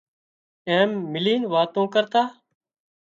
[0.69, 2.27] ايم ملينَ واتون ڪرتان تان